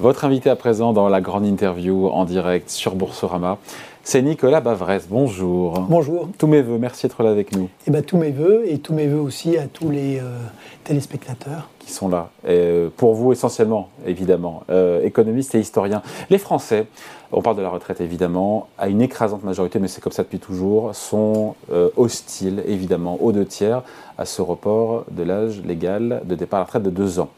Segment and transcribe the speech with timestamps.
[0.00, 3.58] Votre invité à présent dans la grande interview en direct sur Boursorama,
[4.04, 5.08] c'est Nicolas Bavresse.
[5.10, 5.80] Bonjour.
[5.88, 6.28] Bonjour.
[6.38, 7.68] Tous mes voeux, merci d'être là avec nous.
[7.84, 10.38] Eh ben, tous mes voeux et tous mes voeux aussi à tous les euh,
[10.84, 11.68] téléspectateurs.
[11.80, 12.30] Qui sont là.
[12.46, 16.02] Et pour vous essentiellement, évidemment, euh, économistes et historiens.
[16.30, 16.86] Les Français,
[17.32, 20.38] on parle de la retraite évidemment, à une écrasante majorité, mais c'est comme ça depuis
[20.38, 23.82] toujours, sont euh, hostiles évidemment aux deux tiers
[24.16, 27.30] à ce report de l'âge légal de départ à la retraite de deux ans.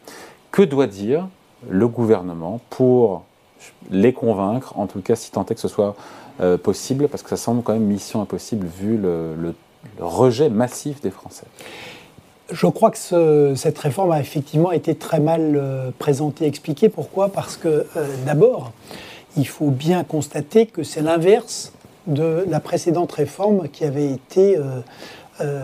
[0.51, 1.27] Que doit dire
[1.69, 3.23] le gouvernement pour
[3.89, 5.95] les convaincre, en tout cas si tant est que ce soit
[6.41, 9.53] euh, possible, parce que ça semble quand même mission impossible vu le,
[9.99, 11.45] rejet massif des Français.
[12.51, 16.89] Je crois que cette réforme a effectivement été très mal euh, présentée, expliquée.
[16.89, 18.71] Pourquoi Parce que euh, d'abord,
[19.37, 21.73] il faut bien constater que c'est l'inverse
[22.07, 24.57] de la précédente réforme qui avait été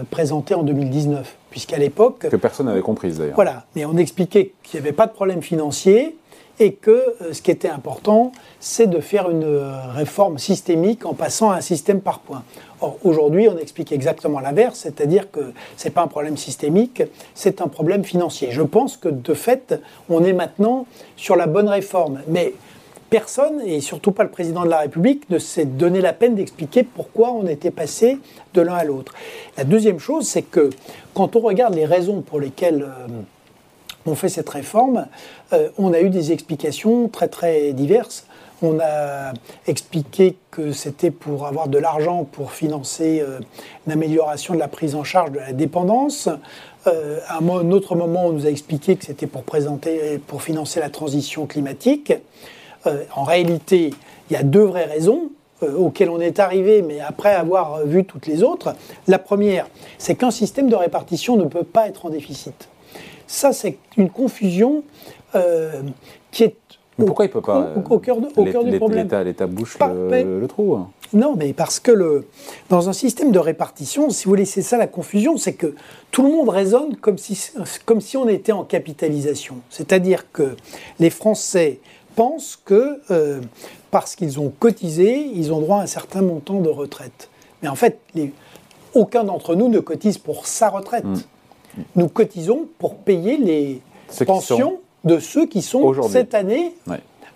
[0.09, 1.35] présentée en 2019.
[1.49, 2.27] Puisqu'à l'époque.
[2.30, 3.35] Que personne n'avait comprise d'ailleurs.
[3.35, 6.15] Voilà, mais on expliquait qu'il n'y avait pas de problème financier,
[6.60, 11.13] et que euh, ce qui était important, c'est de faire une euh, réforme systémique en
[11.13, 12.43] passant à un système par points.
[12.82, 17.04] Or, aujourd'hui, on explique exactement l'inverse, c'est-à-dire que ce n'est pas un problème systémique,
[17.35, 18.49] c'est un problème financier.
[18.51, 19.79] Je pense que de fait,
[20.10, 22.21] on est maintenant sur la bonne réforme.
[22.27, 22.54] Mais
[23.10, 26.84] personne, et surtout pas le président de la République, ne s'est donné la peine d'expliquer
[26.84, 28.20] pourquoi on était passé
[28.54, 29.13] de l'un à l'autre.
[29.58, 30.70] La deuxième chose, c'est que
[31.13, 32.84] quand on regarde les raisons pour lesquelles...
[32.84, 33.08] Euh,
[34.08, 35.08] on fait cette réforme,
[35.54, 38.26] euh, on a eu des explications très très diverses.
[38.62, 39.34] On a
[39.68, 43.40] expliqué que c'était pour avoir de l'argent pour financer euh,
[43.85, 46.28] l'amélioration de la prise en charge de la dépendance.
[46.88, 50.90] Euh, à un autre moment, on nous a expliqué que c'était pour, pour financer la
[50.90, 52.13] transition climatique.
[53.16, 53.91] En réalité,
[54.30, 55.30] il y a deux vraies raisons
[55.62, 58.76] auxquelles on est arrivé, mais après avoir vu toutes les autres.
[59.07, 62.70] La première, c'est qu'un système de répartition ne peut pas être en déficit.
[63.26, 64.84] Ça, c'est une confusion
[65.35, 65.81] euh,
[66.31, 66.56] qui est
[67.06, 69.07] pourquoi il peut pas au, cœur, du problème?
[69.23, 70.75] L'État bouche le, le, trou.
[70.75, 70.90] Hein.
[71.13, 72.25] Non, mais parce que le,
[72.69, 75.75] dans un système de répartition, si vous laissez ça la confusion, c'est que
[76.09, 77.51] tout le monde raisonne comme si,
[77.85, 79.57] comme si on était en capitalisation.
[79.69, 80.56] C'est-à-dire que
[81.00, 81.79] les Français
[82.17, 83.39] pensent que euh,
[83.91, 87.29] parce qu'ils ont cotisé, ils ont droit à un certain montant de retraite.
[87.61, 88.33] Mais en fait, les,
[88.94, 91.05] aucun d'entre nous ne cotise pour sa retraite.
[91.05, 91.16] Hmm
[91.95, 93.81] nous cotisons pour payer les
[94.25, 96.73] pensions de ceux qui sont cette année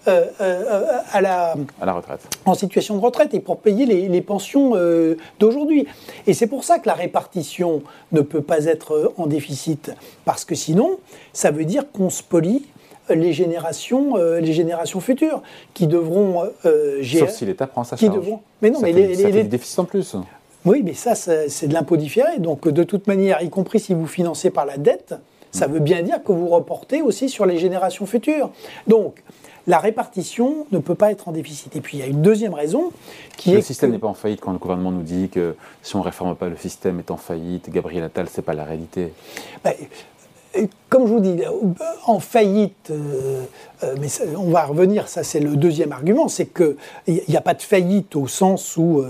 [0.08, 2.22] euh, euh, à, la, à la retraite.
[2.46, 5.86] En situation de retraite et pour payer les, pensions euh, d'aujourd'hui.
[6.26, 9.92] Et c'est pour ça que la répartition ne peut pas être en déficit,
[10.26, 10.98] parce que sinon,
[11.34, 12.66] ça veut dire qu'on spolie
[13.14, 15.42] les générations, les générations futures
[15.74, 16.44] qui devront
[17.00, 17.28] gérer.
[17.28, 18.14] Sauf si l'État prend sa charge.
[18.14, 20.16] Devront, mais non, ça mais fait, les, ça fait déficits en plus.
[20.66, 22.40] Oui, mais ça, c'est de l'impôt différé.
[22.40, 25.16] Donc, de toute manière, y compris si vous financez par la dette,
[25.52, 28.52] ça veut bien dire que vous reportez aussi sur les générations futures.
[28.88, 29.24] Donc,
[29.68, 31.76] la répartition ne peut pas être en déficit.
[31.76, 32.92] Et puis, il y a une deuxième raison
[33.38, 33.56] qui est.
[33.56, 36.04] Le système n'est pas en faillite quand le gouvernement nous dit que si on ne
[36.04, 37.70] réforme pas, le système est en faillite.
[37.70, 39.14] Gabriel Attal, ce n'est pas la réalité.
[39.64, 39.74] Ben,
[40.90, 41.42] comme je vous dis,
[42.06, 43.44] en faillite, euh,
[43.84, 44.08] euh, mais
[44.38, 46.76] on va revenir, ça c'est le deuxième argument, c'est qu'il
[47.08, 49.04] n'y a pas de faillite au sens où...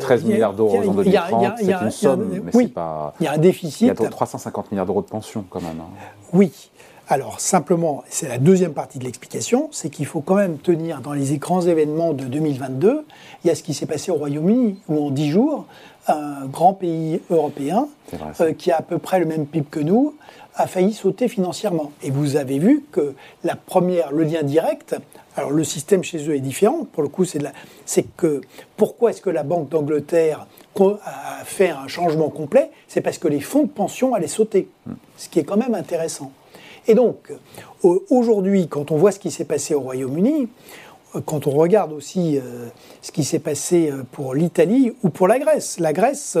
[0.00, 3.14] 13 euh, milliards d'euros en 2030, c'est une somme, mais oui, pas...
[3.20, 3.82] Il y a un déficit.
[3.82, 5.80] Il y a 350 milliards d'euros de pension quand même.
[5.80, 5.90] Hein.
[6.32, 6.70] Oui.
[7.06, 11.12] Alors simplement, c'est la deuxième partie de l'explication, c'est qu'il faut quand même tenir dans
[11.12, 13.04] les grands événements de 2022,
[13.44, 15.66] il y a ce qui s'est passé au Royaume-Uni, où en 10 jours,
[16.08, 17.88] un grand pays européen,
[18.56, 20.14] qui a à peu près le même PIB que nous,
[20.56, 21.92] a failli sauter financièrement.
[22.02, 24.96] Et vous avez vu que la première, le lien direct,
[25.36, 27.40] alors le système chez eux est différent, pour le coup, c'est,
[27.86, 28.40] c'est que
[28.76, 30.46] pourquoi est-ce que la Banque d'Angleterre
[31.04, 32.70] a fait un changement complet?
[32.88, 34.68] C'est parce que les fonds de pension allaient sauter,
[35.16, 36.30] ce qui est quand même intéressant.
[36.86, 37.32] Et donc,
[38.10, 40.48] aujourd'hui, quand on voit ce qui s'est passé au Royaume-Uni,
[41.24, 42.68] quand on regarde aussi euh,
[43.02, 46.36] ce qui s'est passé euh, pour l'Italie ou pour la Grèce, la Grèce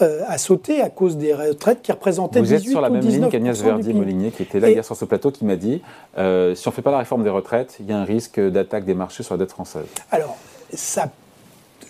[0.00, 3.28] euh, a sauté à cause des retraites qui représentaient Vous êtes sur la même ligne
[3.28, 5.82] qu'Agnès Verdi-Molinier, qui était là hier sur ce plateau, qui m'a dit
[6.16, 8.40] euh, si on ne fait pas la réforme des retraites, il y a un risque
[8.40, 9.84] d'attaque des marchés sur la dette française.
[10.10, 10.36] Alors,
[10.72, 11.10] ça,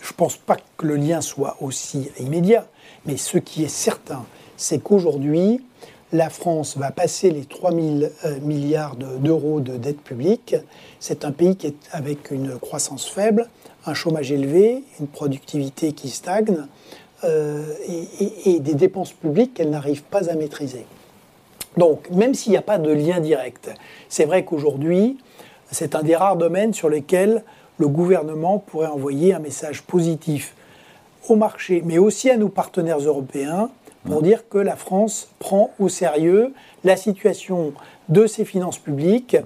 [0.01, 2.67] je ne pense pas que le lien soit aussi immédiat,
[3.05, 4.25] mais ce qui est certain,
[4.57, 5.61] c'est qu'aujourd'hui,
[6.13, 7.83] la France va passer les 3 000
[8.25, 10.55] euh, milliards d'euros de dette publique.
[10.99, 13.49] C'est un pays qui est avec une croissance faible,
[13.85, 16.65] un chômage élevé, une productivité qui stagne.
[17.25, 17.63] Euh,
[18.45, 20.85] et, des dépenses publiques qu'elle n'arrive pas à maîtriser.
[21.77, 23.71] Donc, même s'il n'y a pas de lien direct,
[24.09, 25.17] c'est vrai qu'aujourd'hui,
[25.71, 27.43] c'est un des rares domaines sur lesquels
[27.77, 30.53] le gouvernement pourrait envoyer un message positif
[31.29, 33.69] au marché, mais aussi à nos partenaires européens,
[34.05, 36.53] pour dire que la France prend au sérieux
[36.83, 37.73] la situation
[38.09, 39.37] de ses finances publiques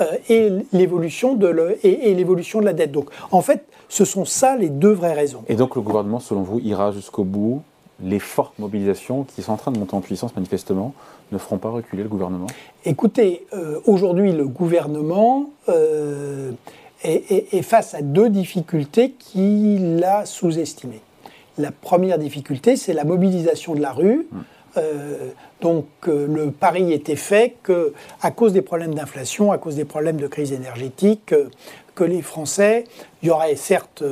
[0.00, 2.92] euh, et l'évolution de, le, et, l'évolution de la dette.
[2.92, 5.42] Donc, en fait, ce sont ça les deux vraies raisons.
[5.48, 7.62] Et donc, le gouvernement, selon vous, ira jusqu'au bout
[8.02, 10.94] les fortes mobilisations qui sont en train de monter en puissance manifestement
[11.32, 12.46] ne feront pas reculer le gouvernement?
[12.84, 16.52] Écoutez, euh, aujourd'hui le gouvernement euh,
[17.02, 21.00] est, face à deux difficultés qu'il a sous-estimées.
[21.58, 24.26] La première difficulté, c'est la mobilisation de la rue.
[24.32, 24.44] Hum.
[24.76, 25.30] Euh,
[25.60, 30.16] donc le pari était fait que, à cause des problèmes d'inflation, à cause des problèmes
[30.16, 31.32] de crise énergétique,
[31.94, 32.84] que les Français,
[33.22, 34.02] il y aurait certes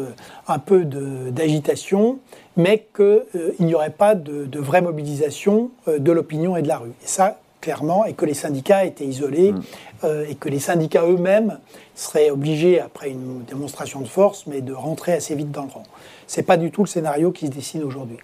[0.46, 2.20] un peu d'agitation,
[2.56, 6.78] mais qu'il euh, n'y aurait pas de, vraie mobilisation euh, de l'opinion et de la
[6.78, 6.90] rue.
[7.02, 9.62] Et ça, clairement, et que les syndicats étaient isolés, mm.
[10.04, 11.58] euh, et que les syndicats eux-mêmes
[11.94, 15.84] seraient obligés, après une démonstration de force, mais de rentrer assez vite dans le rang.
[16.26, 18.18] Ce n'est pas du tout le scénario qui se dessine aujourd'hui.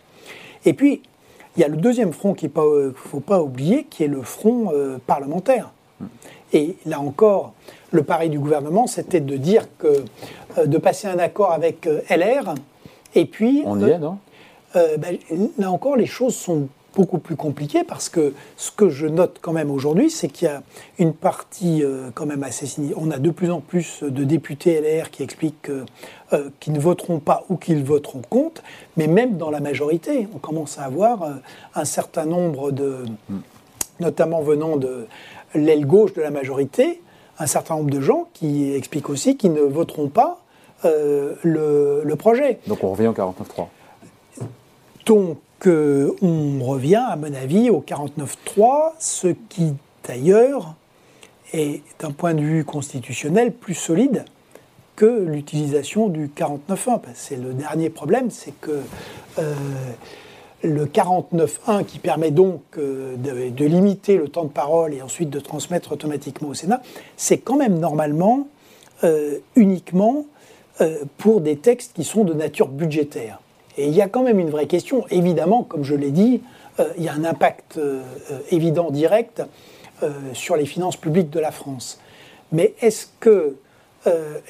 [0.66, 1.00] Et puis,
[1.56, 4.70] il y a le deuxième front qu'il ne faut pas oublier, qui est le front
[5.06, 5.72] parlementaire.
[6.00, 6.04] Mm.
[6.52, 7.54] Et là encore,
[7.90, 10.04] le pari du gouvernement, c'était de dire que
[10.62, 12.54] de passer un accord avec LR,
[13.14, 13.62] et puis.
[13.66, 14.18] On y euh, est, non?
[14.76, 15.18] euh, ben,
[15.58, 16.68] Là encore, les choses sont
[16.98, 20.50] beaucoup plus compliquées parce que ce que je note quand même aujourd'hui, c'est qu'il y
[20.50, 20.62] a
[20.98, 22.66] une partie euh, quand même assez
[22.96, 25.70] On a de plus en plus de députés LR qui expliquent
[26.60, 28.62] qu'ils ne voteront pas ou qu'ils voteront contre,
[28.98, 31.26] mais même dans la majorité, on commence à avoir
[31.74, 33.06] un certain nombre de,
[34.00, 35.06] notamment venant de
[35.54, 37.00] l'aile gauche de la majorité,
[37.38, 40.40] un certain nombre de gens qui expliquent aussi qu'ils ne voteront pas
[40.84, 42.58] euh, le, projet.
[42.66, 43.66] Donc on revient au 49.3
[45.06, 49.74] Donc euh, on revient, à mon avis, au 49.3, ce qui
[50.06, 50.74] d'ailleurs
[51.52, 54.24] est d'un point de vue constitutionnel plus solide
[54.96, 57.00] que l'utilisation du 49.1.
[57.14, 58.80] C'est le dernier problème, c'est que
[59.38, 59.54] euh,
[60.62, 63.16] le 49.1 qui permet donc de,
[63.50, 66.82] de, limiter le temps de parole et ensuite de transmettre automatiquement au Sénat,
[67.16, 68.48] c'est quand même normalement
[69.54, 70.26] uniquement
[70.80, 73.40] euh, pour des textes qui sont de nature budgétaire.
[73.78, 75.06] Et il y a quand même une vraie question.
[75.10, 76.42] Évidemment, comme je l'ai dit,
[76.80, 78.02] euh, il y a un impact euh,
[78.50, 79.42] évident, direct,
[80.32, 81.98] sur les finances publiques de la France.
[82.52, 83.56] Mais est-ce que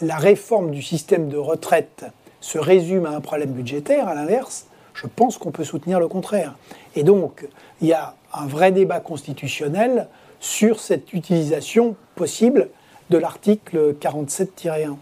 [0.02, 2.04] la réforme du système de retraite
[2.42, 6.58] se résume à un problème budgétaire À l'inverse, je pense qu'on peut soutenir le contraire.
[6.96, 7.48] Et donc,
[7.80, 10.08] il y a un vrai débat constitutionnel
[10.40, 12.68] sur cette utilisation possible
[13.10, 14.96] de l'article 47-1.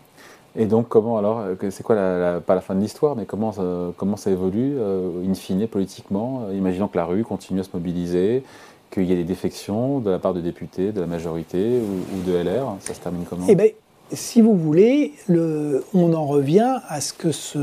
[0.58, 3.52] Et donc, comment alors, euh, c'est quoi, la, pas la fin de l'histoire, mais comment,
[3.96, 7.70] comment ça évolue, euh, in fine, politiquement euh, Imaginons que la rue continue à se
[7.74, 8.42] mobiliser,
[8.90, 12.36] qu'il y ait des défections de la part de députés, de la majorité ou, de
[12.36, 13.44] LR, ça se termine comment?
[13.48, 13.66] Eh bien,
[14.12, 17.58] si vous voulez, le, on en revient à ce que ce,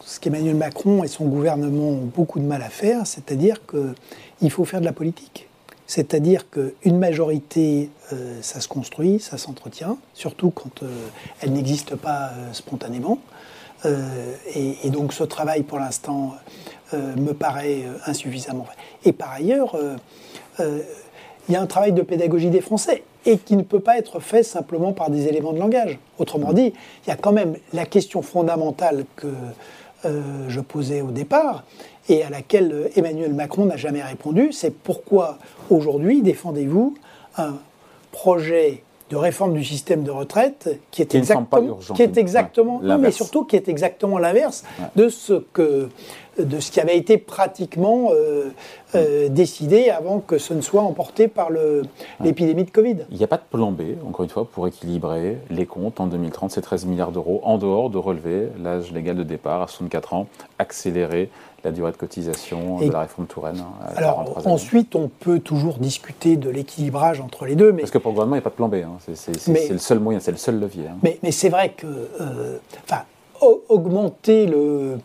[0.00, 4.64] ce qu'Emmanuel Macron et son gouvernement ont beaucoup de mal à faire, c'est-à-dire qu'il faut
[4.64, 5.48] faire de la politique.
[5.86, 10.86] C'est-à-dire qu'une majorité, euh, ça se construit, ça s'entretient, surtout quand euh,
[11.40, 13.18] elle n'existe pas euh, spontanément.
[14.54, 16.36] Et, donc ce travail, pour l'instant,
[16.94, 18.64] me paraît insuffisamment.
[19.04, 19.76] Et par ailleurs,
[20.58, 24.20] il y a un travail de pédagogie des Français et qui ne peut pas être
[24.20, 25.98] fait simplement par des éléments de langage.
[26.18, 26.72] Autrement dit,
[27.04, 29.26] il y a quand même la question fondamentale que
[30.04, 31.64] je posais au départ,
[32.08, 35.38] et à laquelle Emmanuel Macron n'a jamais répondu, c'est pourquoi
[35.70, 36.96] aujourd'hui défendez-vous
[37.36, 37.56] un
[38.12, 43.44] projet de réforme du système de retraite qui est exactement, qui est exactement, mais surtout
[43.44, 44.64] qui est exactement l'inverse
[44.96, 45.88] de ce que
[46.38, 48.50] de ce qui avait été pratiquement euh,
[48.94, 51.50] euh, décidé avant que ce ne soit emporté par
[52.20, 53.06] l'épidémie de Covid.
[53.10, 56.06] Il n'y a pas de plan B, encore une fois, pour équilibrer les comptes en
[56.06, 60.14] 2030, ces 13 milliards d'euros, en dehors de relever l'âge légal de départ à 64
[60.14, 60.26] ans,
[60.58, 61.30] accélérer
[61.64, 63.58] la durée de cotisation de la réforme Touraine.
[63.58, 67.72] Hein, alors ensuite, on peut toujours discuter de l'équilibrage entre les deux.
[67.72, 67.82] Mais...
[67.82, 68.74] Parce que pour le gouvernement, il n'y a pas de plan B.
[68.74, 68.98] Hein.
[69.14, 70.88] C'est le seul moyen, c'est le seul levier.
[70.88, 70.96] Hein.
[71.02, 71.86] Mais, mais c'est vrai que
[72.20, 72.58] euh,
[73.68, 74.98] augmenter le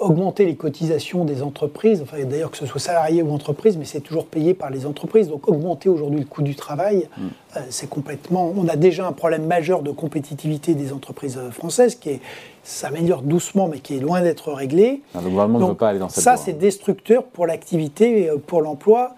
[0.00, 4.00] augmenter les cotisations des entreprises, enfin, d'ailleurs que ce soit salarié ou entreprise, mais c'est
[4.00, 5.28] toujours payé par les entreprises.
[5.28, 7.26] Donc augmenter aujourd'hui le coût du travail, mm.
[7.56, 8.52] euh, c'est complètement...
[8.56, 12.20] On a déjà un problème majeur de compétitivité des entreprises euh, françaises qui est,
[12.62, 15.02] s'améliore doucement, mais qui est loin d'être réglé.
[15.14, 18.62] le gouvernement ne veut pas aller dans cette Ça, c'est destructeur pour l'activité, euh, pour
[18.62, 19.14] l'emploi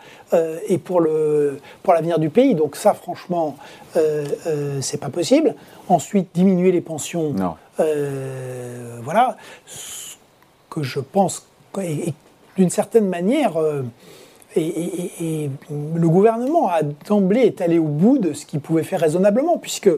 [0.69, 2.55] et pour, le, pour l'avenir du pays.
[2.55, 3.57] Donc ça, franchement,
[3.97, 4.25] euh,
[4.81, 5.57] c'est pas possible.
[5.89, 7.33] Ensuite, diminuer les pensions.
[7.33, 7.57] Non.
[9.03, 9.37] voilà
[10.71, 11.47] que je pense,
[12.57, 13.83] d'une certaine manière, euh,
[14.57, 19.59] et, le gouvernement a d'emblée est allé au bout de ce qu'il pouvait faire raisonnablement,
[19.59, 19.91] puisque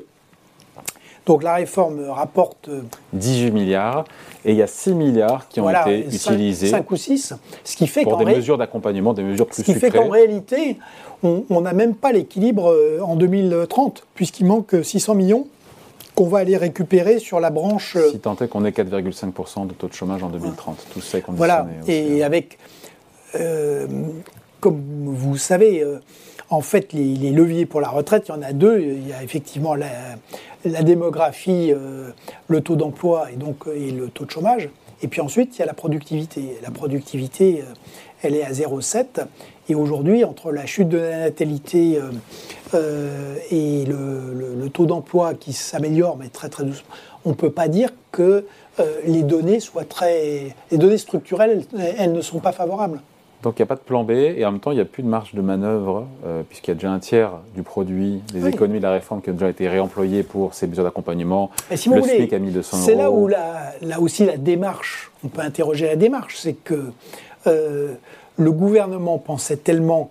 [1.25, 2.69] Donc la réforme rapporte
[3.13, 4.05] 18 milliards
[4.45, 7.87] et il y a 6 milliards qui ont été utilisés 5 ou 6, ce qui
[7.87, 10.79] fait pour des mesures d'accompagnement, des mesures plus Ce qui fait qu'en réalité,
[11.23, 15.47] on n'a même pas l'équilibre en 2030 puisqu'il manque 600 millions
[16.15, 17.97] qu'on va aller récupérer sur la branche.
[18.11, 21.25] Si tant est qu'on ait 4,5% de taux de chômage en 2030, tout ça est
[21.29, 22.27] Voilà, et hein.
[22.27, 22.59] avec,
[23.35, 23.87] euh,
[24.61, 25.99] comme vous savez, euh,
[26.51, 28.81] en fait, les, leviers pour la retraite, il y en a deux.
[28.81, 32.11] Il y a effectivement la, démographie, euh,
[32.49, 34.69] le taux d'emploi et donc et le taux de chômage.
[35.01, 36.59] Et puis ensuite, il y a la productivité.
[36.63, 37.65] La productivité,
[38.23, 39.27] elle est à 0,7.
[39.73, 42.11] Et aujourd'hui, entre la chute de la natalité euh,
[42.75, 47.69] euh, et le, taux d'emploi qui s'améliore, mais très très doucement, on ne peut pas
[47.69, 48.45] dire que
[48.81, 50.55] euh, les données soient très.
[50.71, 51.65] Les données structurelles,
[51.97, 53.01] elles, ne sont pas favorables.
[53.43, 54.85] Donc il n'y a pas de plan B et en même temps il n'y a
[54.85, 56.07] plus de marge de manœuvre
[56.49, 59.33] puisqu'il y a déjà un tiers du produit des économies de la réforme qui ont
[59.33, 61.51] déjà été réemployé pour ces mesures d'accompagnement.
[61.75, 62.87] Si le SMIC a 1200 euros.
[62.87, 66.93] C'est là où là aussi la démarche, on peut interroger la démarche, c'est que
[68.37, 70.11] le gouvernement pensait tellement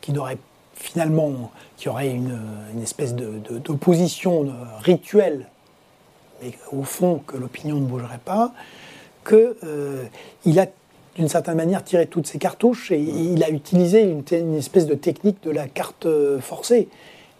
[0.00, 0.38] qu'il aurait
[0.74, 2.40] finalement qu'il y aurait une,
[2.82, 4.48] espèce d'opposition
[4.80, 5.46] rituelle,
[6.42, 8.52] mais au fond que l'opinion ne bougerait pas,
[9.26, 10.04] qu'il euh,
[10.56, 10.66] a
[11.14, 15.42] d'une certaine manière tiré toutes ses cartouches et il a utilisé une, espèce de technique
[15.42, 16.06] de la carte
[16.40, 16.88] forcée.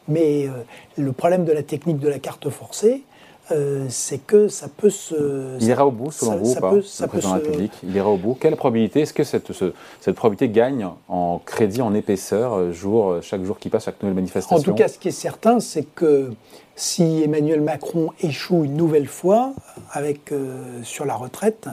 [0.09, 0.51] Mais euh,
[0.97, 3.03] le problème de la technique de la carte forcée,
[3.53, 5.57] euh, c'est que ça peut se.
[5.61, 7.73] Il ira au bout, selon vous, ou pas, le président de la République?
[7.83, 8.37] Il ira au bout.
[8.39, 9.53] Quelle probabilité Est-ce que cette,
[10.01, 14.03] cette probabilité gagne en crédit, en épaisseur, euh, jour, euh, chaque jour qui passe, chaque
[14.03, 14.57] nouvelle manifestation?
[14.57, 16.33] En tout cas, ce qui est certain, c'est que
[16.75, 19.53] si Emmanuel Macron échoue une nouvelle fois
[19.91, 20.33] avec,
[20.83, 21.69] sur la retraite,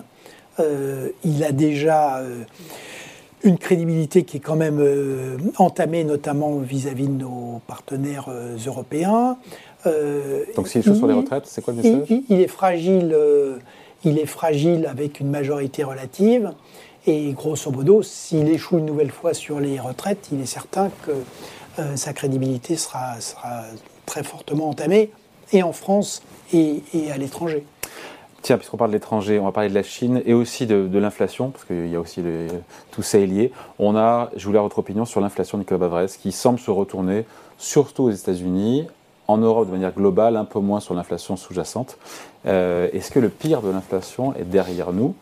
[1.23, 2.21] il a déjà
[3.43, 4.83] une crédibilité qui est quand même
[5.57, 8.29] entamée, notamment vis-à-vis de nos partenaires
[8.67, 9.37] européens.
[9.85, 13.57] Euh, Donc s'il échoue sur les retraites, c'est quoi le message il, est fragile, euh,
[14.03, 16.51] il est fragile avec une majorité relative.
[17.07, 21.11] Et grosso modo, s'il échoue une nouvelle fois sur les retraites, il est certain que
[21.79, 23.63] euh, sa crédibilité sera, sera,
[24.05, 25.11] très fortement entamée,
[25.53, 26.81] et en France et,
[27.11, 27.63] à l'étranger.
[28.41, 31.51] Tiens, puisqu'on parle de l'étranger, on va parler de la Chine et aussi de, l'inflation,
[31.51, 32.23] parce qu'il y a aussi
[32.91, 33.51] tout ça est lié.
[33.77, 37.25] On a, je voulais avoir votre opinion sur l'inflation, Nicolas Bavrez, qui semble se retourner
[37.57, 38.87] surtout aux États-Unis,
[39.29, 41.97] en Europe de manière globale, un peu moins sur l'inflation sous-jacente.
[42.47, 45.13] Euh, est-ce que le pire de l'inflation est derrière nous?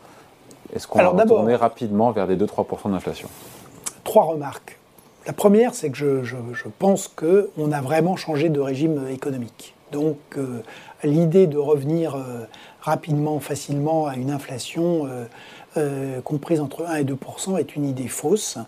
[0.74, 3.28] Est-ce qu'on va retourner rapidement vers des 2-3% d'inflation?
[4.04, 4.78] Trois remarques.
[5.26, 9.74] La première, c'est que je, je, je pense qu'on a vraiment changé de régime économique.
[9.92, 10.62] Donc euh,
[11.04, 12.46] l'idée de revenir euh,
[12.80, 15.06] rapidement, facilement à une inflation
[16.24, 18.58] comprise entre 1 et 2% est une idée fausse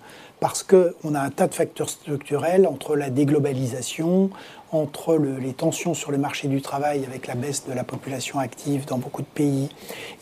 [0.40, 4.30] parce qu'on a un tas de facteurs structurels entre la déglobalisation,
[4.72, 8.84] entre les tensions sur le marché du travail avec la baisse de la population active
[8.86, 9.68] dans beaucoup de pays,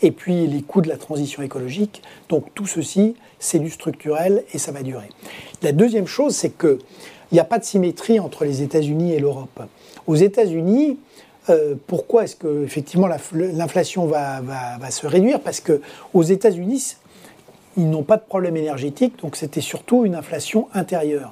[0.01, 2.01] et puis les coûts de la transition écologique.
[2.29, 5.09] Donc tout ceci, c'est du structurel et ça va durer.
[5.61, 6.79] La deuxième chose, c'est qu'il
[7.31, 9.61] n'y a pas de symétrie entre les États-Unis et l'Europe.
[10.07, 10.97] Aux États-Unis,
[11.49, 15.39] euh, pourquoi est-ce que effectivement l'inflation va, va, se réduire?
[15.39, 15.81] Parce que
[16.13, 16.95] aux États-Unis,
[17.77, 21.31] ils n'ont pas de problème énergétique, donc c'était surtout une inflation intérieure.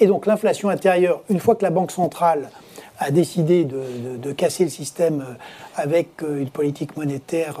[0.00, 2.50] Et donc l'inflation intérieure, une fois que la Banque centrale
[2.98, 5.34] a décidé de, casser le système euh,
[5.76, 7.60] avec euh, une politique monétaire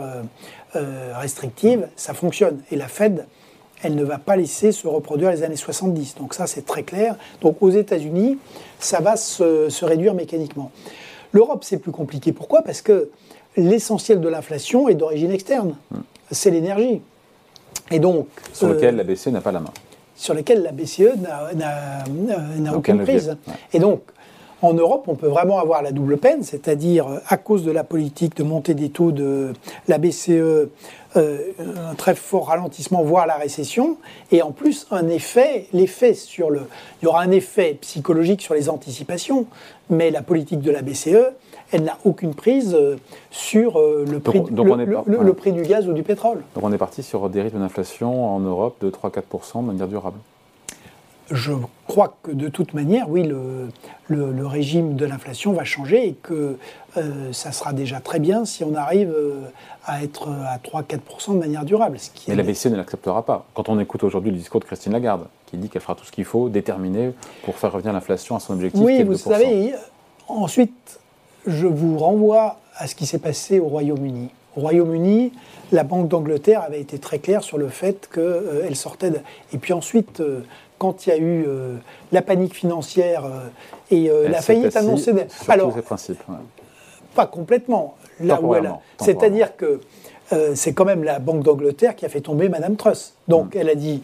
[0.74, 2.60] euh, restrictive, ça fonctionne.
[2.70, 3.26] Et la Fed,
[3.82, 6.16] elle ne va pas laisser se reproduire les années 70.
[6.16, 7.16] Donc ça, c'est très clair.
[7.40, 8.38] Donc aux États-Unis,
[8.78, 10.70] ça va se, réduire mécaniquement.
[11.32, 12.32] L'Europe, c'est plus compliqué.
[12.32, 12.62] Pourquoi?
[12.62, 13.10] Parce que
[13.56, 15.76] l'essentiel de l'inflation est d'origine externe.
[15.90, 16.00] Hmm.
[16.30, 17.00] C'est l'énergie.
[17.90, 19.72] Et donc, sur lequel la BCE n'a pas la main.
[20.14, 21.16] Sur lequel la BCE
[21.54, 23.36] n'a aucune prise.
[23.72, 24.02] Et donc,
[24.62, 28.36] en Europe, on peut vraiment avoir la double peine, c'est-à-dire à cause de la politique
[28.36, 29.52] de montée des taux de
[29.86, 30.68] la BCE, euh,
[31.14, 33.96] un très fort ralentissement, voire la récession,
[34.32, 36.62] et en plus un effet, l'effet sur le,
[37.00, 39.46] il y aura un effet psychologique sur les anticipations,
[39.90, 41.32] mais la politique de la BCE,
[41.72, 42.96] elle n'a aucune prise euh,
[43.30, 46.42] sur euh, le prix, le, prix du gaz ou du pétrole.
[46.54, 50.18] Donc on est parti sur des rythmes d'inflation en Europe de 3-4% de manière durable
[51.30, 51.52] je
[51.86, 53.22] crois que de toute manière, oui,
[54.08, 56.56] le, régime de l'inflation va changer et que
[56.96, 59.14] euh, ça sera déjà très bien si on arrive
[59.84, 61.98] à être à 3-4% de manière durable.
[61.98, 63.46] Ce qui Mais la BCE ne l'acceptera pas.
[63.54, 66.12] Quand on écoute aujourd'hui le discours de Christine Lagarde, qui dit qu'elle fera tout ce
[66.12, 67.12] qu'il faut, déterminé,
[67.44, 68.80] pour faire revenir l'inflation à son objectif.
[68.82, 69.74] Oui, vous savez,
[70.28, 71.00] ensuite,
[71.46, 74.30] je vous renvoie à ce qui s'est passé au Royaume-Uni.
[74.56, 75.32] Au Royaume-Uni,
[75.72, 79.18] la Banque d'Angleterre avait été très claire sur le fait qu'elle euh, sortait de...
[79.52, 80.40] Et puis ensuite, euh,
[80.78, 81.76] quand il y a eu euh,
[82.12, 83.24] la panique financière
[83.90, 85.12] et la faillite annoncée...
[85.48, 86.22] Alors, principes,
[87.14, 87.96] pas complètement.
[88.20, 89.80] Là où elle, c'est-à-dire que
[90.54, 93.14] c'est quand même la Banque d'Angleterre qui a fait tomber Madame Truss.
[93.28, 93.58] Donc mm.
[93.58, 94.02] elle a dit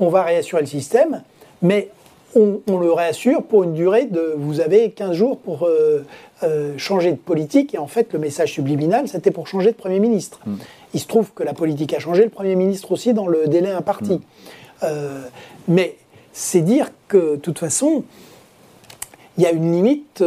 [0.00, 1.22] on va réassurer le système,
[1.62, 1.90] mais
[2.34, 6.04] on, le réassure pour une durée de vous avez 15 jours pour euh,
[6.76, 7.74] changer de politique.
[7.74, 10.40] Et en fait, le message subliminal, c'était pour changer de Premier ministre.
[10.46, 10.54] Mm.
[10.94, 13.70] Il se trouve que la politique a changé, le Premier ministre aussi, dans le délai
[13.70, 14.20] imparti.
[14.82, 14.86] Mm.
[15.68, 15.96] mais
[16.32, 18.04] c'est dire que, de toute façon,
[19.36, 20.22] il y a une limite,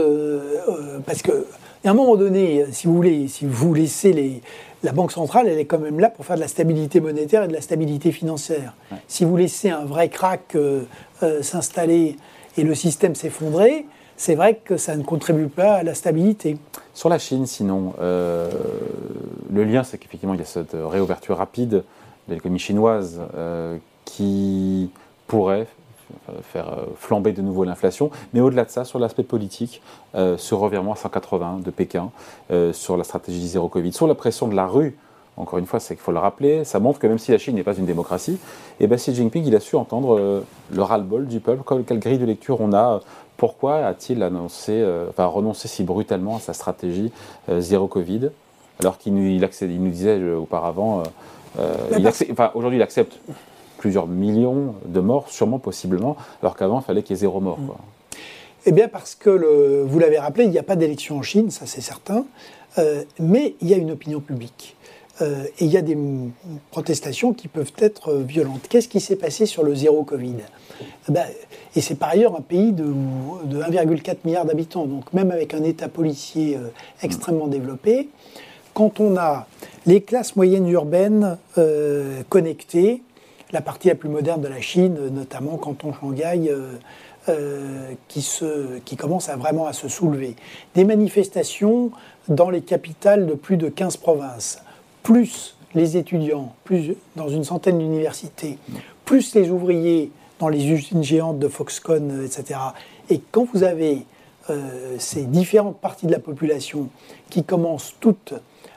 [1.05, 1.45] parce que
[1.83, 4.41] à un moment donné, si vous voulez, si vous laissez les,
[4.83, 7.47] la Banque centrale, elle est quand même là pour faire de la stabilité monétaire et
[7.47, 8.73] de la stabilité financière.
[9.07, 10.83] Si vous laissez un vrai crack euh,
[11.23, 12.17] euh, s'installer
[12.57, 13.85] et le système s'effondrer,
[14.17, 16.57] c'est vrai que ça ne contribue pas à la stabilité.
[16.93, 18.51] Sur la Chine, sinon, euh,
[19.51, 21.83] le lien, c'est qu'effectivement, il y a cette réouverture rapide
[22.27, 23.19] de l'économie chinoise
[24.05, 24.91] qui
[25.27, 25.67] pourrait
[26.43, 28.11] faire euh, flamber de nouveau l'inflation.
[28.33, 29.81] Mais au-delà de ça, sur l'aspect politique,
[30.15, 32.11] euh, ce revirement à 180 de Pékin,
[32.51, 34.97] euh, sur la stratégie zéro Covid, sur la pression de la rue,
[35.37, 37.55] encore une fois, c'est qu'il faut le rappeler, ça montre que même si la Chine
[37.55, 38.33] n'est pas une démocratie,
[38.79, 41.63] et eh ben Xi Jinping, il a su entendre le ras-le-bol du peuple.
[41.87, 42.99] Quelle grille de lecture on a
[43.37, 47.11] Pourquoi a-t-il annoncé, enfin, renoncé si brutalement à sa stratégie
[47.49, 48.29] zéro Covid
[48.79, 51.03] alors qu'il nous, il, nous disait auparavant,
[52.53, 53.17] aujourd'hui il accepte
[53.81, 57.57] plusieurs millions de morts, sûrement, possiblement, alors qu'avant, il fallait qu'il y ait zéro mort.
[57.65, 57.77] Quoi.
[58.67, 61.49] Eh bien, parce que, le, vous l'avez rappelé, il n'y a pas d'élection en Chine,
[61.49, 62.25] ça c'est certain,
[62.77, 64.75] euh, mais il y a une opinion publique.
[65.23, 65.97] Euh, et il y a des
[66.69, 68.67] protestations qui peuvent être violentes.
[68.69, 70.35] Qu'est-ce qui s'est passé sur le zéro Covid?
[71.09, 71.25] Eh ben,
[71.75, 72.85] Et c'est par ailleurs un pays de,
[73.45, 76.67] de 1,4 milliard d'habitants, donc même avec un État policier euh,
[77.01, 78.09] extrêmement développé,
[78.75, 79.47] quand on a
[79.87, 81.37] les classes moyennes urbaines
[82.29, 83.01] connectées,
[83.51, 86.73] la partie la plus moderne de la Chine, notamment canton Shanghai, euh,
[87.29, 90.35] euh, qui, se, commence vraiment à se soulever.
[90.75, 91.91] Des manifestations
[92.27, 94.59] dans les capitales de plus de 15 provinces,
[95.03, 98.57] plus les étudiants, plus dans une centaine d'universités,
[99.05, 102.59] plus les ouvriers dans les usines géantes de Foxconn, etc.
[103.09, 104.05] Et quand vous avez
[104.49, 106.89] euh, ces différentes parties de la population
[107.29, 108.33] qui commencent toutes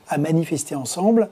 [0.08, 1.30] à manifester ensemble,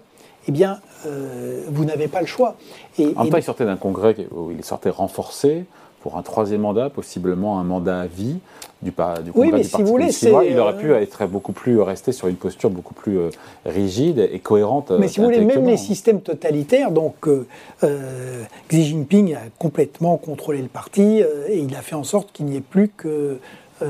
[0.49, 2.57] eh bien, euh, vous n'avez pas le choix.
[2.99, 5.65] Et, en même temps, il sortait d'un congrès où il sortait renforcé
[6.01, 8.39] pour un troisième mandat, possiblement un mandat à vie
[8.83, 10.09] du, du congrès oui, mais si vous voulez,
[10.51, 13.31] Il aurait pu être beaucoup plus resté sur une posture beaucoup plus euh,
[13.65, 14.91] rigide et cohérente.
[14.91, 20.61] Mais si vous voulez, même les systèmes totalitaires, donc euh, Xi Jinping a complètement contrôlé
[20.61, 23.39] le parti et il a fait en sorte qu'il n'y ait plus que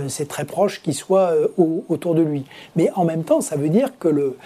[0.08, 2.44] c'est très proche qui soit autour de lui.
[2.76, 4.36] Mais en même temps, ça veut dire que le,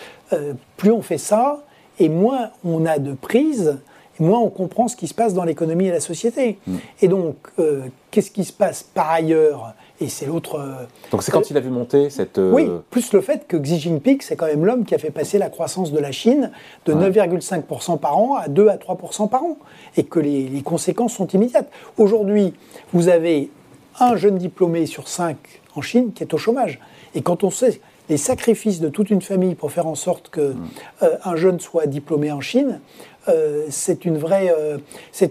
[0.76, 1.62] plus on fait ça,
[1.98, 3.78] et moins on a de prise,
[4.18, 6.58] moins on comprend ce qui se passe dans l'économie et la société.
[6.66, 6.76] Mm.
[7.02, 9.74] Et donc, euh, qu'est-ce qui se passe par ailleurs?
[10.00, 10.56] Et c'est l'autre.
[10.56, 12.38] Euh, donc c'est quand il a vu monter cette.
[12.38, 15.10] Euh, oui, plus le fait que Xi Jinping, c'est quand même l'homme qui a fait
[15.10, 16.50] passer la croissance de la Chine
[16.84, 19.56] de 9,5% par an à 2 à 3% par an.
[19.96, 21.70] Et que les, les conséquences sont immédiates.
[21.96, 22.52] Aujourd'hui,
[22.92, 23.50] vous avez
[23.98, 25.38] un jeune diplômé sur cinq
[25.74, 26.78] en Chine qui est au chômage.
[27.14, 30.52] Et quand on sait les sacrifices de toute une famille pour faire en sorte que
[30.52, 30.68] mm.
[31.02, 32.80] euh, un jeune soit diplômé en Chine,
[33.28, 34.78] euh, c'est une, vraie, euh,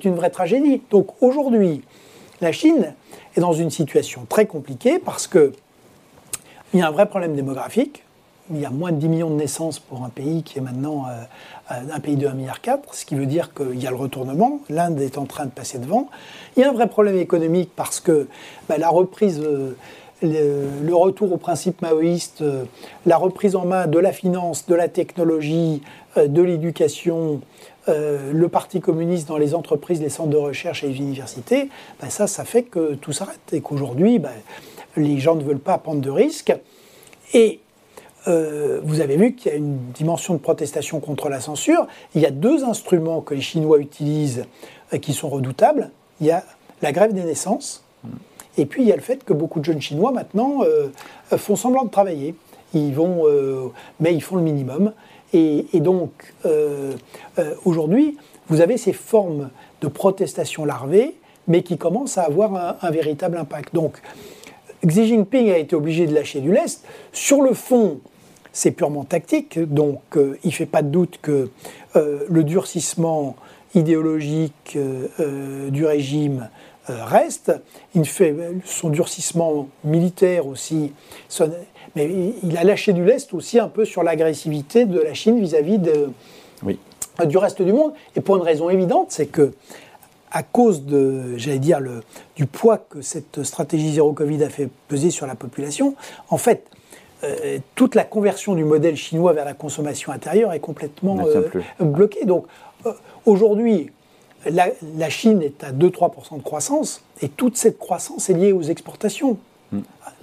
[0.04, 0.82] une vraie tragédie.
[0.92, 1.82] Donc aujourd'hui,
[2.42, 2.94] la Chine
[3.36, 5.54] est dans une situation très compliquée parce que
[6.74, 8.04] il y a un vrai problème démographique.
[8.52, 11.06] Il y a moins de 10 millions de naissances pour un pays qui est maintenant
[11.70, 12.60] un pays de 1,4 milliard,
[12.92, 14.60] ce qui veut dire qu'il y a le retournement.
[14.70, 16.10] L'Inde est en train de passer devant.
[16.56, 18.28] Il y a un vrai problème économique parce que
[18.68, 19.42] bah, la reprise
[20.22, 22.66] le, retour au principe maoïste, euh,
[23.06, 25.82] la reprise en main de la finance, de la technologie,
[26.18, 27.42] euh, de l'éducation,
[27.90, 31.70] euh, le Parti communiste dans les entreprises, les centres de recherche et les universités,
[32.02, 34.32] ben ça, ça fait que tout s'arrête et qu'aujourd'hui, ben,
[34.98, 36.56] les gens ne veulent pas prendre de risques.
[37.34, 37.60] Et
[38.28, 41.86] vous avez vu qu'il y a une dimension de protestation contre la censure.
[42.16, 44.46] Il y a deux instruments que les Chinois utilisent
[45.00, 45.92] qui sont redoutables.
[46.22, 46.44] Il y a
[46.82, 47.84] la grève des naissances,
[48.58, 50.90] et puis il y a le fait que beaucoup de jeunes Chinois maintenant euh,
[51.38, 52.36] font semblant de travailler.
[52.74, 53.68] Ils vont, euh,
[54.00, 54.94] mais ils font le minimum.
[55.34, 56.94] Et, donc euh,
[57.66, 59.50] aujourd'hui, vous avez ces formes
[59.82, 61.16] de protestation larvée,
[61.48, 63.74] mais qui commencent à avoir un, véritable impact.
[63.74, 64.02] Donc
[64.86, 66.86] Xi Jinping a été obligé de lâcher du lest.
[67.12, 68.00] Sur le fond,
[68.54, 71.50] c'est purement tactique, donc il ne fait pas de doute que
[71.96, 73.36] le durcissement
[73.74, 74.78] idéologique
[75.70, 76.48] du régime euh,
[76.88, 77.52] reste.
[77.94, 80.94] Il fait son durcissement militaire aussi.
[81.96, 82.10] mais
[82.44, 86.10] il a lâché du lest aussi un peu sur l'agressivité de la Chine vis-à-vis de,
[87.26, 87.94] du reste du monde.
[88.16, 89.54] Et pour une raison évidente, c'est que
[90.32, 92.02] à cause de, j'allais dire, le,
[92.36, 95.96] du poids que cette stratégie zéro Covid a fait peser sur la population,
[96.30, 96.68] en fait,
[97.24, 102.26] euh, toute la conversion du modèle chinois vers la consommation intérieure est complètement euh, bloquée.
[102.26, 102.46] Donc
[102.86, 102.92] euh,
[103.26, 103.92] aujourd'hui,
[104.50, 108.64] la, la Chine est à 2-3% de croissance et toute cette croissance est liée aux
[108.64, 109.38] exportations.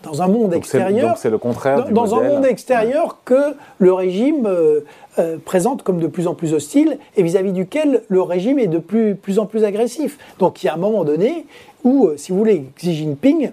[0.02, 0.50] Dans un monde Hmm.
[0.50, 4.80] Donc extérieur, c'est le contraire dans, du dans un monde extérieur que le régime euh,
[5.18, 8.78] euh, présente comme de plus en plus hostile et vis-à-vis duquel le régime est de
[8.78, 10.18] plus, plus en plus agressif.
[10.38, 11.46] Donc il y a un moment donné
[11.84, 13.50] où, euh, si vous voulez, Xi Jinping,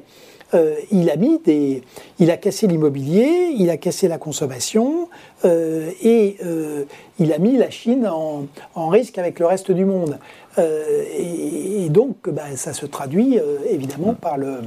[0.54, 1.84] euh, il a mis des,
[2.18, 5.10] il a cassé l'immobilier, il a cassé la consommation
[5.46, 6.86] euh, et euh,
[7.20, 10.18] il a mis la Chine en, en risque avec le reste du monde.
[10.58, 14.60] Et, donc, bah, ça se traduit évidemment par le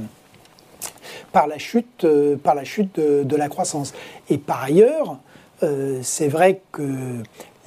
[1.31, 2.07] par la chute,
[2.43, 3.93] par la chute de, de la croissance.
[4.29, 5.19] Et par ailleurs,
[6.01, 6.83] c'est vrai que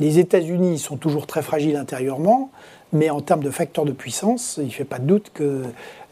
[0.01, 2.51] les États-Unis sont toujours très fragiles intérieurement,
[2.93, 5.63] mais en termes de facteurs de puissance, il ne fait pas de doute que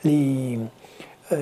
[0.05, 0.61] les,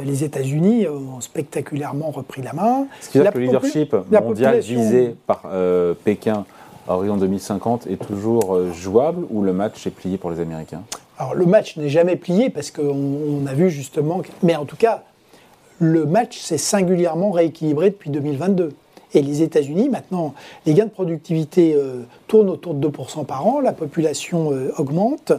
[0.05, 2.87] les États-Unis ont spectaculairement repris la main.
[3.00, 6.44] Ce qui veut dire que le leadership mondial visé par euh, Pékin
[6.88, 10.83] à horizon 2050 est toujours euh, jouable ou le match est plié pour les Américains?
[11.18, 12.83] Alors le match n'est jamais plié parce qu'on
[13.42, 15.05] on a vu justement, que- mais en tout cas,
[15.78, 18.72] le match s'est singulièrement rééquilibré depuis 2022.
[19.14, 20.33] Et les États-Unis, maintenant,
[20.64, 25.33] les gains de productivité euh, tournent autour de 2% par an, la population euh, augmente,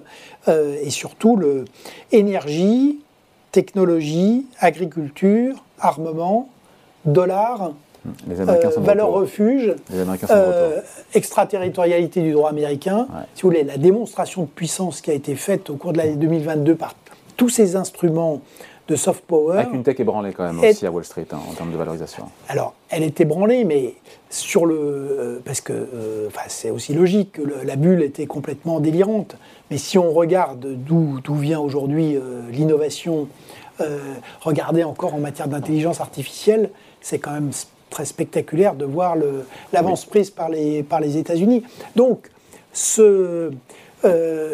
[0.48, 1.66] euh, et surtout le
[2.12, 3.00] énergie,
[3.54, 6.50] technologie, agriculture, armement,
[7.06, 7.72] dollars,
[8.30, 9.22] euh, sont de valeur retour.
[9.22, 9.76] refuge,
[10.30, 10.82] euh,
[11.14, 13.08] extraterritorialité du droit américain.
[13.10, 13.22] Ouais.
[13.36, 16.16] Si vous voulez, la démonstration de puissance qui a été faite au cours de l'année
[16.18, 16.96] 2022 par
[17.38, 18.42] tous ces instruments
[18.90, 21.54] de soft power, Avec une tech ébranlée quand même aussi à Wall Street hein, en
[21.54, 22.26] termes de valorisation.
[22.50, 23.94] alors elle était branlée, mais
[24.30, 24.76] sur le.
[24.78, 29.38] euh, parce que euh, c'est aussi logique que le- la bulle était complètement délirante.
[29.74, 33.28] Mais si on regarde d'où vient aujourd'hui euh, l'innovation,
[33.82, 33.98] euh,
[34.42, 36.70] regardez encore en matière d'intelligence artificielle,
[37.02, 37.50] c'est quand même
[37.90, 39.16] très spectaculaire de voir
[39.72, 41.64] l'avance prise par les, États-Unis.
[41.96, 42.30] Donc,
[43.00, 43.50] euh,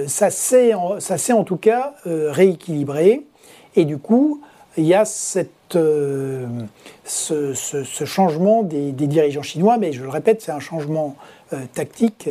[0.07, 3.25] ça s'est en, tout cas rééquilibré.
[3.75, 4.39] Et du coup,
[4.77, 5.43] il y a ce,
[8.05, 11.17] changement des, dirigeants chinois, mais je le répète, c'est un changement
[11.73, 12.29] tactique,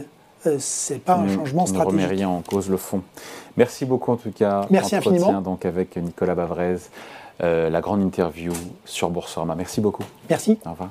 [0.58, 2.18] c'est pas un changement qui ne remet stratégique.
[2.18, 3.02] rien en cause le fond.
[3.56, 4.66] Merci beaucoup en tout cas.
[4.70, 5.40] Merci Entretien, infiniment.
[5.42, 6.76] donc avec Nicolas Bavrez,
[7.42, 8.52] euh, la grande interview
[8.84, 9.54] sur Boursorama.
[9.54, 10.04] Merci beaucoup.
[10.28, 10.58] Merci.
[10.64, 10.90] Au revoir.